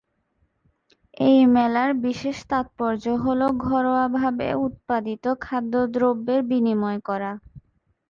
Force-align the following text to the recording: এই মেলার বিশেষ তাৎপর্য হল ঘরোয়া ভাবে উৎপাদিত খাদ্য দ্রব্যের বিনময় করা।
এই 1.21 1.39
মেলার 1.53 1.91
বিশেষ 2.05 2.37
তাৎপর্য 2.49 3.03
হল 3.23 3.41
ঘরোয়া 3.65 4.05
ভাবে 4.17 4.47
উৎপাদিত 4.67 5.25
খাদ্য 5.41 5.73
দ্রব্যের 5.93 6.41
বিনময় 6.49 6.99
করা। 7.07 7.31